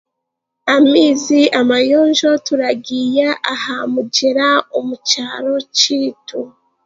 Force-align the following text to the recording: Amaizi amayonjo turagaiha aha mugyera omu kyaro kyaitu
Amaizi 0.75 1.41
amayonjo 1.61 2.31
turagaiha 2.45 3.29
aha 3.53 3.75
mugyera 3.93 4.47
omu 4.77 4.95
kyaro 5.07 5.55
kyaitu 5.77 6.41